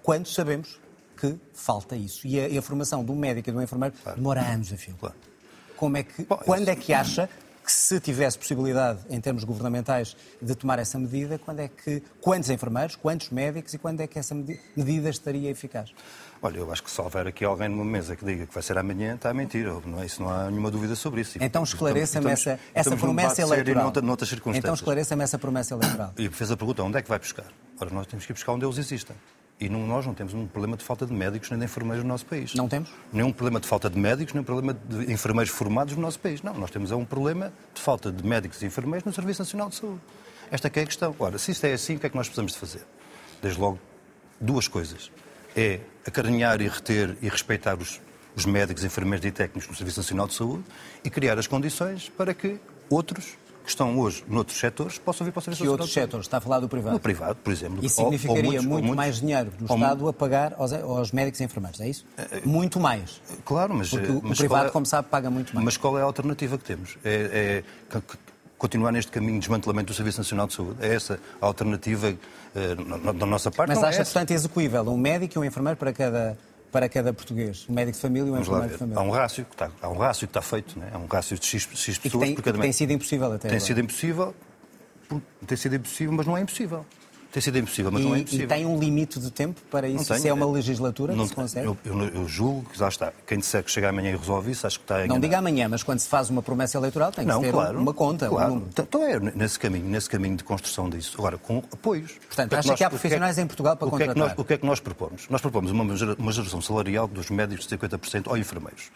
[0.01, 0.79] quando sabemos
[1.23, 2.27] que falta isso.
[2.27, 4.17] E a, a formação do médico e do enfermeiro claro.
[4.17, 4.95] demora anos a fio.
[4.99, 5.15] Claro.
[5.77, 7.29] Como é que, Bom, quando é que acha
[7.63, 12.49] que se tivesse possibilidade, em termos governamentais, de tomar essa medida, quando é que, quantos
[12.49, 14.35] enfermeiros, quantos médicos e quando é que essa
[14.75, 15.93] medida estaria eficaz?
[16.41, 18.77] Olha, eu acho que se houver aqui alguém numa mesa que diga que vai ser
[18.77, 19.65] amanhã, está a mentir.
[19.85, 21.37] Não, é, isso não há nenhuma dúvida sobre isso.
[21.41, 23.93] Então esclareça-me essa, essa promessa eleitoral.
[24.03, 24.61] Noutra, circunstâncias.
[24.61, 26.11] Então esclareça-me essa promessa eleitoral.
[26.17, 27.45] E fez a pergunta, onde é que vai buscar?
[27.79, 29.15] Ora, nós temos que ir buscar onde eles existem.
[29.59, 32.09] E não, nós não temos um problema de falta de médicos nem de enfermeiros no
[32.09, 32.53] nosso país.
[32.53, 32.89] Não temos?
[33.11, 36.41] Nenhum problema de falta de médicos, nem um problema de enfermeiros formados no nosso país.
[36.41, 39.69] Não, nós temos é um problema de falta de médicos e enfermeiros no Serviço Nacional
[39.69, 40.01] de Saúde.
[40.51, 41.15] Esta é a questão.
[41.17, 42.81] Ora, se isto é assim, o que é que nós precisamos de fazer?
[43.41, 43.79] Desde logo,
[44.39, 45.11] duas coisas.
[45.55, 48.01] É acarinhar e reter e respeitar os,
[48.35, 50.63] os médicos, enfermeiros e técnicos no Serviço Nacional de Saúde
[51.03, 55.39] e criar as condições para que outros que estão hoje noutros setores possam vir para
[55.39, 56.25] o Serviço Que outros setores?
[56.25, 56.93] Está a falar do privado?
[56.93, 57.83] No privado, por exemplo.
[57.83, 61.11] Isso significaria ou, ou muitos, muito muitos, mais dinheiro do Estado a pagar aos, aos,
[61.11, 62.05] médicos e enfermeiros, é isso?
[62.17, 63.21] Eh, muito mais.
[63.45, 63.89] Claro, mas...
[63.89, 65.65] Porque mas o privado, é, como sabe, paga muito mais.
[65.65, 66.97] Mas qual é a alternativa que temos?
[67.03, 68.01] É, é
[68.57, 70.77] continuar neste caminho de desmantelamento do Serviço Nacional de Saúde?
[70.81, 72.15] É essa a alternativa
[73.15, 73.69] da nossa parte?
[73.69, 76.37] Mas Não acha, é portanto, execuível um médico e um enfermeiro para cada
[76.73, 78.99] para cada português, um médico de família e um enfermeiro de família.
[78.99, 80.89] Há um rácio que está, há um rácio que está feito, né?
[80.91, 83.49] há um rácio de X, X pessoas tem, por cada Tem sido impossível até Tem
[83.51, 83.59] agora.
[83.59, 84.35] sido impossível,
[85.45, 86.83] tem sido impossível, mas não é impossível.
[87.33, 88.45] Tem sido impossível, mas e, não é impossível.
[88.45, 90.13] E tem um limite de tempo para isso?
[90.13, 91.65] Não se é uma legislatura não, que se consegue?
[91.65, 93.11] Eu, eu, eu, julgo que já está.
[93.25, 95.81] Quem disser que chega amanhã e resolve isso, acho que está Não diga amanhã, mas
[95.81, 98.51] quando se faz uma promessa eleitoral tem que não, ter claro, uma conta, claro.
[98.51, 98.69] um número.
[98.71, 101.15] Então é nesse caminho, nesse caminho de construção disso.
[101.17, 102.11] Agora, com apoios.
[102.27, 104.13] Portanto, acha que, que há profissionais que é, em Portugal para o contratar?
[104.13, 105.27] Que é que nós, o que é que nós propomos?
[105.27, 105.83] Nós propomos uma,
[106.19, 108.91] uma geração salarial dos médicos de 50% ou enfermeiros.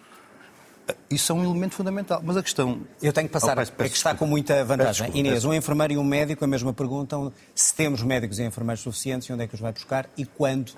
[1.09, 2.21] Isso é um elemento fundamental.
[2.23, 2.81] Mas a questão.
[3.01, 3.53] Eu tenho que passar.
[3.53, 5.07] Oh, peço, peço, é que está com muita vantagem.
[5.07, 8.81] Desculpa, Inês, um enfermeiro e um médico, a mesma perguntam se temos médicos e enfermeiros
[8.81, 10.73] suficientes e onde é que os vai buscar e quando.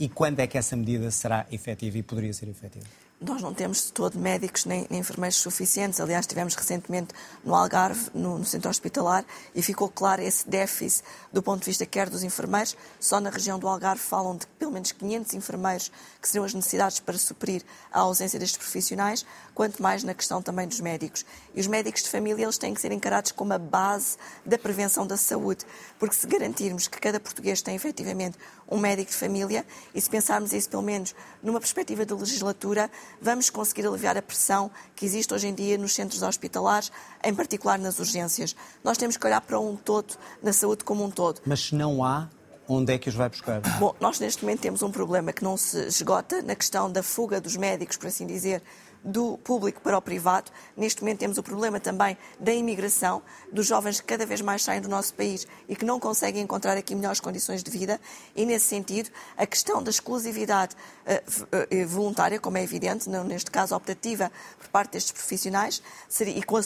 [0.00, 2.86] E quando é que essa medida será efetiva e poderia ser efetiva?
[3.20, 5.98] Nós não temos de todo médicos nem, nem enfermeiros suficientes.
[5.98, 11.02] Aliás, estivemos recentemente no Algarve, no, no, centro hospitalar, e ficou claro esse déficit
[11.32, 12.76] do ponto de vista quer dos enfermeiros.
[13.00, 15.90] Só na região do Algarve falam de pelo menos 500 enfermeiros
[16.22, 20.68] que seriam as necessidades para suprir a ausência destes profissionais, quanto mais na questão também
[20.68, 21.26] dos médicos.
[21.56, 25.04] E os médicos de família eles têm que ser encarados como a base da prevenção
[25.04, 25.66] da saúde,
[25.98, 30.52] porque se garantirmos que cada português tem efetivamente um médico de família, e se pensarmos
[30.52, 35.48] isso pelo menos numa perspectiva de legislatura, vamos conseguir aliviar a pressão que existe hoje
[35.48, 36.92] em dia nos centros hospitalares,
[37.24, 38.54] em particular nas urgências.
[38.84, 41.40] Nós temos que olhar para um todo, na saúde como um todo.
[41.46, 42.28] Mas se não há,
[42.68, 43.60] onde é que os vai buscar?
[43.78, 47.40] Bom, nós neste momento temos um problema que não se esgota na questão da fuga
[47.40, 48.62] dos médicos, por assim dizer,
[49.08, 50.50] do público para o privado.
[50.76, 54.82] Neste momento temos o problema também da imigração, dos jovens que cada vez mais saem
[54.82, 57.98] do nosso país e que não conseguem encontrar aqui melhores condições de vida.
[58.36, 63.74] E, nesse sentido, a questão da exclusividade uh, uh, voluntária, como é evidente, neste caso
[63.74, 66.62] optativa, por parte destes profissionais, seria, e com a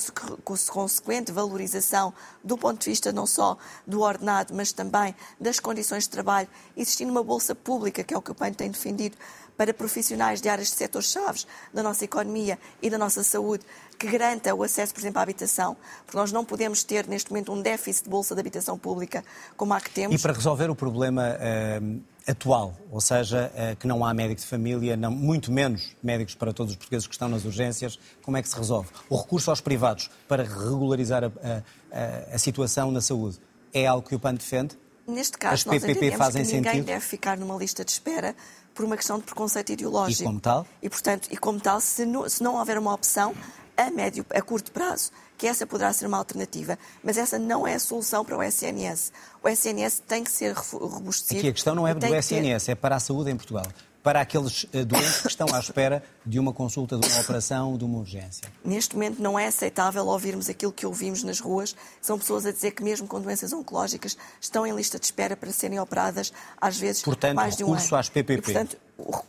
[0.72, 6.10] consequente valorização do ponto de vista não só do ordenado, mas também das condições de
[6.10, 9.16] trabalho, existindo uma bolsa pública, que é o que o PAN tem defendido,
[9.62, 13.64] para profissionais de áreas de setores-chave da nossa economia e da nossa saúde
[13.96, 17.52] que garanta o acesso, por exemplo, à habitação, porque nós não podemos ter neste momento
[17.52, 19.24] um déficit de bolsa de habitação pública
[19.56, 20.18] como há que temos.
[20.18, 24.48] E para resolver o problema uh, atual, ou seja, uh, que não há médico de
[24.48, 28.42] família, não, muito menos médicos para todos os portugueses que estão nas urgências, como é
[28.42, 28.88] que se resolve?
[29.08, 33.38] O recurso aos privados para regularizar a, a, a situação na saúde
[33.72, 34.76] é algo que o PAN defende?
[35.06, 36.86] Neste caso, As PPP nós fazem que ninguém sentido?
[36.86, 38.36] deve ficar numa lista de espera
[38.74, 40.22] por uma questão de preconceito ideológico.
[40.22, 40.66] E como tal?
[40.82, 43.34] E, portanto, e como tal, se não, se não houver uma opção
[43.76, 47.74] a médio, a curto prazo, que essa poderá ser uma alternativa, mas essa não é
[47.74, 49.12] a solução para o SNS.
[49.42, 51.40] O SNS tem que ser robustecido.
[51.40, 52.72] Aqui a questão não é do SNS, ter...
[52.72, 53.66] é para a saúde em Portugal
[54.02, 57.84] para aqueles eh, doentes que estão à espera de uma consulta, de uma operação, de
[57.84, 58.48] uma urgência.
[58.64, 61.76] Neste momento não é aceitável ouvirmos aquilo que ouvimos nas ruas.
[62.00, 65.52] São pessoas a dizer que mesmo com doenças oncológicas estão em lista de espera para
[65.52, 67.76] serem operadas, às vezes portanto, mais de um ano.
[67.76, 68.32] recurso às PPP.
[68.32, 68.76] E, portanto,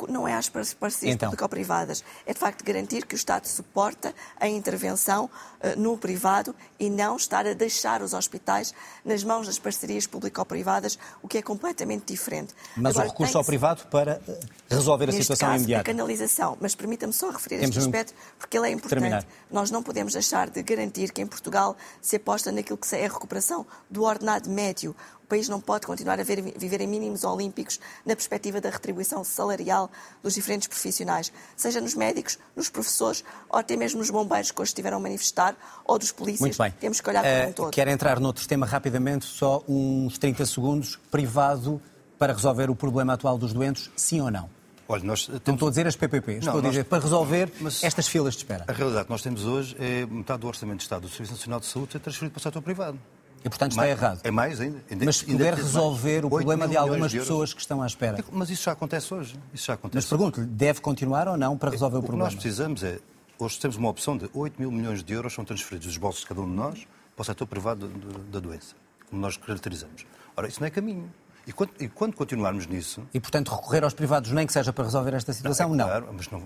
[0.10, 1.30] não é às parcerias então.
[1.30, 2.04] público-privadas.
[2.26, 7.16] É de facto garantir que o Estado suporta a intervenção uh, no privado e não
[7.16, 8.74] estar a deixar os hospitais
[9.04, 12.54] nas mãos das parcerias público-privadas, o que é completamente diferente.
[12.76, 15.82] Mas Agora, o recurso ao privado para eh, resolver a situação caso, imediata.
[15.82, 19.00] A canalização, mas permita-me só referir Temos este aspecto, porque ele é importante.
[19.00, 19.26] Terminar.
[19.52, 23.10] Nós não podemos deixar de garantir que em Portugal se aposta naquilo que é a
[23.10, 24.96] recuperação do ordenado médio.
[25.24, 29.24] O país não pode continuar a ver, viver em mínimos olímpicos na perspectiva da retribuição
[29.24, 29.90] salarial
[30.22, 34.70] dos diferentes profissionais, seja nos médicos, nos professores ou até mesmo nos bombeiros que hoje
[34.72, 35.56] estiveram a manifestar
[35.86, 36.42] ou dos polícias.
[36.42, 36.72] Muito bem.
[36.80, 37.72] Temos que olhar para uh, um todo.
[37.72, 41.00] Quero entrar noutro tema rapidamente, só uns 30 segundos.
[41.10, 41.82] Privado
[42.20, 44.50] para resolver o problema atual dos doentes, sim ou não?
[44.88, 45.56] Olha, nós Não temos...
[45.58, 48.34] estou a dizer as PPPs, estou Não, a dizer nós- para resolver Mas- estas filas
[48.34, 48.66] de espera.
[48.68, 51.60] A realidade que nós temos hoje é metade do Orçamento de Estado do Serviço Nacional
[51.62, 53.00] de Saúde ser transferido para o setor privado.
[53.44, 54.22] E, portanto, está Mais- errado.
[54.24, 54.82] É mais ainda.
[54.90, 58.24] ainda Mas se puder resolver o problema de algumas de pessoas que estão à espera.
[58.32, 59.36] Mas isso já acontece hoje.
[59.54, 59.98] Isso já acontece.
[59.98, 62.26] Mas pergunto-lhe, deve continuar ou não para resolver o O que problema?
[62.30, 63.00] nós precisamos é,
[63.38, 66.28] hoje temos uma opção de 8 mil milhões de euros são transferidos dos bolsos de
[66.28, 68.76] cada um de nós para o setor privado do- do- da doença,
[69.10, 70.06] como nós caracterizamos.
[70.38, 71.12] Ora, isso não é caminho.
[71.46, 74.86] E quando, e quando continuarmos nisso, E, portanto, recorrer aos privados nem que seja para
[74.86, 75.74] resolver esta situação?
[75.74, 75.86] é Não.
[75.86, 76.42] claro, mas não,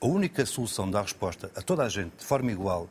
[0.00, 2.88] a única solução de dar resposta a toda a gente de forma igual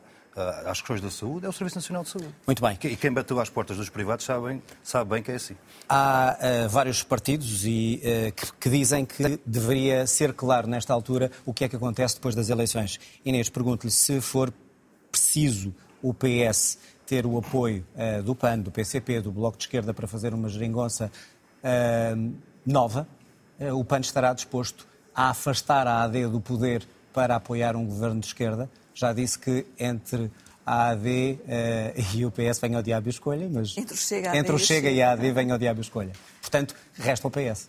[0.64, 2.34] às questões da saúde é o Serviço Nacional de Saúde.
[2.46, 2.78] Muito bem.
[2.84, 5.56] E quem bateu às portas dos privados sabe, sabe bem que é assim.
[5.88, 11.30] Há eh, vários partidos e, eh, que, que dizem que deveria ser claro nesta altura
[11.44, 12.98] o que é que acontece depois das eleições.
[13.24, 14.52] Inês, pergunto-lhe se for
[15.10, 19.92] preciso o PS ter o apoio eh, do PAN, do PCP, do Bloco de Esquerda
[19.94, 21.10] para fazer uma geringonça
[22.64, 23.08] nova,
[23.74, 28.26] o PAN estará disposto a afastar a AD do poder para apoiar um governo de
[28.26, 28.70] esquerda.
[28.98, 30.28] Já disse que entre
[30.66, 34.36] a AD eh, e o PS vem ao diabo e escolha, mas Entre o Chega,
[34.36, 36.12] entre o e Chega e a AD vem ao diabo e escolha.
[36.40, 37.68] Portanto, resta o PS.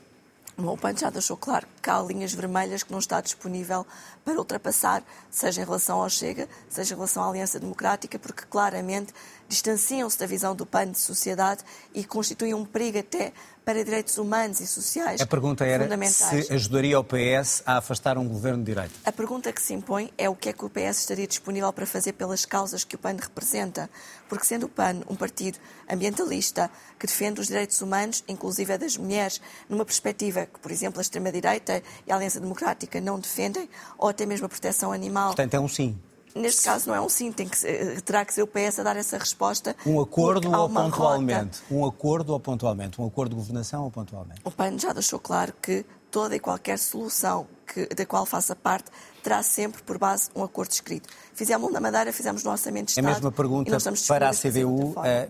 [0.57, 3.85] O PAN já deixou claro que há linhas vermelhas que não está disponível
[4.25, 9.13] para ultrapassar, seja em relação ao Chega, seja em relação à Aliança Democrática, porque claramente
[9.47, 11.63] distanciam-se da visão do PAN de sociedade
[11.93, 13.33] e constituem um perigo até
[13.69, 18.27] para direitos humanos e sociais A pergunta era se ajudaria o PS a afastar um
[18.27, 18.95] governo de direita.
[19.05, 21.85] A pergunta que se impõe é o que é que o PS estaria disponível para
[21.85, 23.87] fazer pelas causas que o PAN representa.
[24.27, 28.97] Porque, sendo o PAN um partido ambientalista que defende os direitos humanos, inclusive a das
[28.97, 34.09] mulheres, numa perspectiva que, por exemplo, a extrema-direita e a Aliança Democrática não defendem, ou
[34.09, 35.27] até mesmo a proteção animal.
[35.27, 35.95] Portanto, é um sim.
[36.35, 38.83] Neste caso, não é um sim, tem que ser- terá que ser o PS a
[38.83, 39.75] dar essa resposta.
[39.85, 40.91] Um acordo ou uma rota.
[40.91, 41.59] pontualmente?
[41.71, 43.01] Um acordo ou pontualmente?
[43.01, 44.41] Um acordo de governação ou pontualmente?
[44.43, 48.89] O PAN já deixou claro que toda e qualquer solução que, da qual faça parte
[49.23, 51.09] terá sempre por base um acordo escrito.
[51.33, 53.13] Fizemos na Madeira, fizemos no Orçamento de É a Estado.
[53.15, 54.93] mesma pergunta para a CDU.
[55.03, 55.27] eh,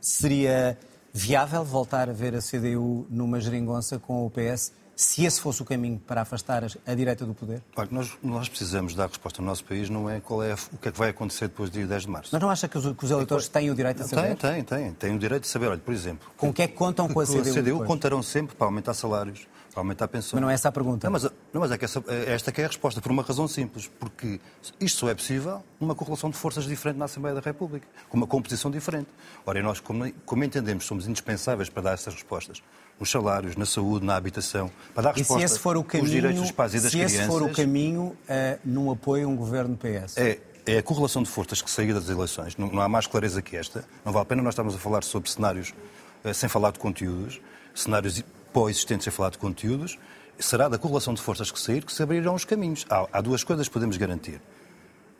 [0.00, 0.78] seria
[1.12, 5.64] viável voltar a ver a CDU numa geringonça com o PS, se esse fosse o
[5.64, 7.62] caminho para afastar as- a direita do poder?
[7.76, 10.88] Olha, nós, nós precisamos dar resposta ao nosso país, não é qual é o que
[10.88, 12.30] é que vai acontecer depois do dia 10 de março.
[12.32, 14.36] Mas não acha que os, que os eleitores têm o direito a saber?
[14.36, 14.92] Tem, tem, tem.
[14.92, 15.68] Tem o direito de saber.
[15.68, 17.62] Olha, por exemplo, Com o que é que contam com a que CDU?
[17.62, 17.86] depois?
[17.88, 19.46] contarão sempre para aumentar salários,
[19.80, 20.34] aumentar pensões.
[20.34, 21.06] Mas não é essa a pergunta.
[21.06, 23.22] Não, mas, não, mas é que essa, é esta que é a resposta, por uma
[23.22, 23.90] razão simples.
[23.98, 24.40] Porque
[24.80, 28.26] isto só é possível numa correlação de forças diferente na Assembleia da República, com uma
[28.26, 29.08] composição diferente.
[29.46, 32.62] Ora, e nós, como, como entendemos, somos indispensáveis para dar essas respostas.
[33.00, 36.40] Nos salários, na saúde, na habitação, para dar E se resposta o caminho, aos direitos
[36.42, 37.18] dos pais e das se crianças.
[37.18, 40.16] esse for o caminho, eh, num apoio a um governo PS?
[40.18, 42.56] É, é a correlação de forças que saiu das eleições.
[42.56, 43.84] Não, não há mais clareza que esta.
[44.04, 45.74] Não vale a pena nós estarmos a falar sobre cenários
[46.22, 47.40] eh, sem falar de conteúdos,
[47.74, 49.98] cenários pós-existentes sem falar de conteúdos.
[50.38, 52.84] Será da correlação de forças que sair que se abrirão os caminhos.
[52.90, 54.40] Há, há duas coisas que podemos garantir.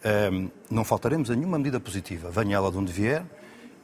[0.04, 3.22] Ahm, não faltaremos a nenhuma medida positiva, venha ela de onde vier,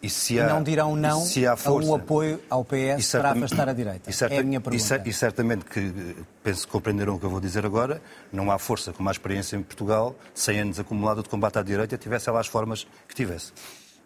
[0.03, 3.31] e se há, não dirão não se há a força, um apoio ao PS para
[3.33, 4.11] afastar a direita?
[4.11, 5.03] e certa- é a minha pergunta.
[5.09, 8.01] E, certamente que, eh, penso que compreenderam o que eu vou dizer agora,
[8.33, 11.97] não há força como a experiência em Portugal, 100 anos acumulada de combate à direita,
[11.97, 13.53] tivesse ela as formas que tivesse.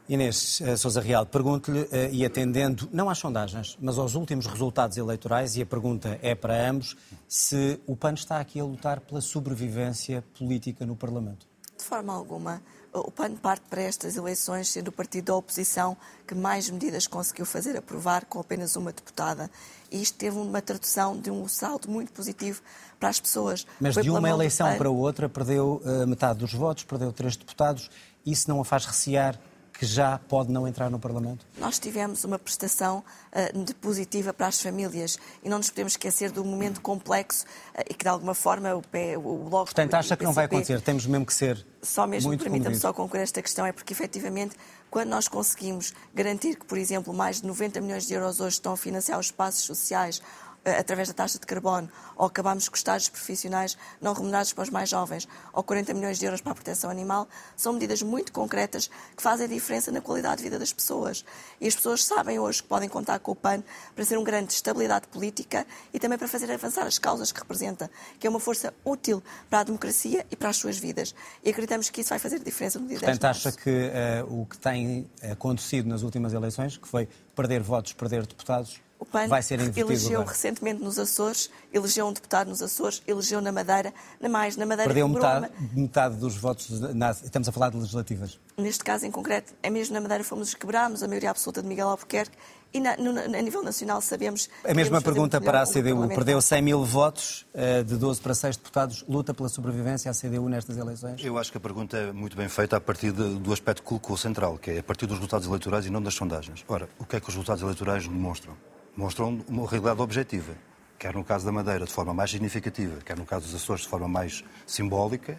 [0.08, 4.96] Inês eh, Sousa Real, pergunto-lhe, eh, e atendendo não às sondagens, mas aos últimos resultados
[4.96, 6.96] eleitorais, e a pergunta é para ambos,
[7.28, 11.46] se o PAN está aqui a lutar pela sobrevivência política no Parlamento.
[11.78, 12.60] De forma alguma.
[12.92, 17.46] O PAN parte para estas eleições sendo o partido da oposição que mais medidas conseguiu
[17.46, 19.50] fazer aprovar com apenas uma deputada.
[19.90, 22.60] E isto teve uma tradução de um saldo muito positivo
[23.00, 23.66] para as pessoas.
[23.80, 27.90] Mas Foi de uma eleição para outra perdeu eh, metade dos votos, perdeu três deputados,
[28.26, 29.40] isso não a faz recear
[29.82, 31.44] que já pode não entrar no Parlamento?
[31.58, 36.30] Nós tivemos uma prestação ah, de positiva para as famílias e não nos podemos esquecer
[36.30, 40.16] do momento complexo ah, e que, de alguma forma, o, P, o Bloco Portanto, acha
[40.16, 40.80] que não vai acontecer?
[40.82, 44.54] Temos mesmo que ser Só mesmo, permita-me só concluir esta questão, é porque efetivamente,
[44.88, 48.74] quando nós conseguimos garantir que, por exemplo, mais de 90 milhões de euros hoje estão
[48.74, 52.80] a financiar os espaços sociais eh, através da taxa de carbono, ou acabamos com os
[52.80, 56.54] estágios profissionais não remunerados para os mais jovens, ou 40 milhões de euros para a
[56.54, 60.72] proteção animal, são medidas muito concretas que fazem a diferença na qualidade de vida das
[60.72, 61.24] pessoas.
[61.60, 63.62] E as pessoas sabem hoje que podem contar com o PAN
[63.94, 67.40] para ser um grande de estabilidade política e também para fazer avançar as causas que
[67.40, 71.14] representa, que é uma força útil para a democracia e para as suas vidas.
[71.44, 74.46] E acreditamos que isso vai fazer diferença no dia 10 Portanto, acha que eh, o
[74.46, 79.42] que tem acontecido nas últimas eleições, que foi perder votos, perder deputados, O PAN vai
[79.42, 80.30] ser elegeu agora.
[80.32, 84.88] recentemente nos Açores, elegeu um deputado nos Açores, elegeu na Madeira, na mais, na Madeira
[84.88, 88.38] Perdeu metade, metade dos votos, na- estamos a falar de legislativas.
[88.56, 91.60] Neste caso em concreto, é mesmo na Madeira fomos os que quebrámos, a maioria absoluta
[91.60, 92.36] de Miguel Albuquerque,
[92.72, 94.46] e na- no- a nível nacional sabemos...
[94.62, 96.06] que A mesma pergunta para a CDU.
[96.08, 99.04] Perdeu 100 mil votos, eh, de 12 para 6 deputados.
[99.08, 101.22] Luta pela sobrevivência a CDU nestas eleições?
[101.24, 103.88] Eu acho que a pergunta é muito bem feita a partir de- do aspecto que
[103.88, 106.64] colocou central, que é a partir dos resultados eleitorais e não das sondagens.
[106.68, 108.54] Ora, o que é que os resultados eleitorais demonstram?
[108.96, 110.52] Mostram uma realidade objetiva,
[110.98, 113.88] quer no caso da Madeira de forma mais significativa, quer no caso dos Açores de
[113.88, 115.38] forma mais simbólica,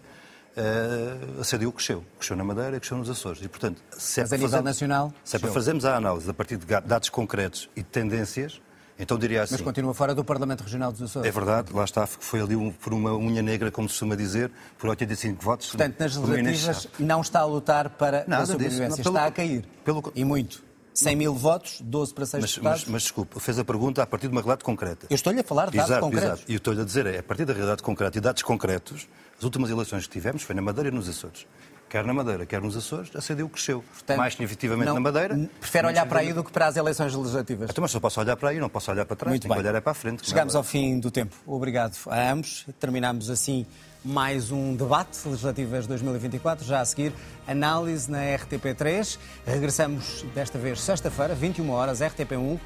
[0.58, 2.04] eh, a CDU cresceu.
[2.18, 3.42] Cresceu na Madeira cresceu nos Açores.
[3.44, 6.30] E, portanto, se é Mas a nível fazer- nacional, Se é para fazermos a análise
[6.30, 8.60] a partir de dados concretos e de tendências,
[8.98, 9.54] então diria assim...
[9.56, 11.28] Mas continua fora do Parlamento Regional dos Açores.
[11.28, 14.52] É verdade, lá está, foi ali um- por uma unha negra, como se costuma dizer,
[14.80, 15.68] por 85 votos.
[15.70, 18.52] Portanto, nas legislativas não está a lutar para Nada a disso.
[18.54, 19.64] sobrevivência, Não, pelo- está a cair.
[19.86, 20.64] pelo- E muito.
[20.94, 22.82] 100 mil votos, 12 para 6 Mas, deputados.
[22.84, 25.08] mas, mas desculpe, fez a pergunta a partir de uma realidade concreta.
[25.10, 26.28] Eu estou-lhe a falar de dados exato, concretos.
[26.30, 26.52] exato.
[26.52, 29.44] E eu estou-lhe a dizer, é a partir da realidade concreta e dados concretos, as
[29.44, 31.46] últimas eleições que tivemos foi na Madeira e nos Açores.
[31.94, 33.84] Quer na Madeira, quer nos Açores, a CDU cresceu.
[33.94, 35.48] Portanto, mais significativamente não- na Madeira.
[35.60, 37.70] Prefere olhar para aí do que para as eleições legislativas.
[37.70, 39.30] Então, mas só posso olhar para aí, não posso olhar para trás.
[39.32, 39.62] Muito Tenho bem.
[39.62, 40.28] que olhar é para a frente.
[40.28, 40.62] Chegamos Não é?
[40.62, 41.36] ao fim do tempo.
[41.46, 42.66] Obrigado a ambos.
[42.80, 43.64] Terminamos assim
[44.04, 46.66] mais um debate legislativas 2024.
[46.66, 47.14] Já a seguir,
[47.48, 49.20] análise na RTP3.
[49.46, 52.60] Regressamos desta vez sexta-feira, 21 horas, RTP1.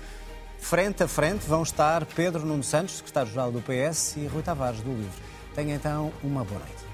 [0.57, 4.89] Frente a frente vão estar Pedro Nuno Santos, secretário-geral do PS, e Rui Tavares, do
[4.89, 5.09] LIVRE.
[5.53, 6.86] Tenha então uma boa noite.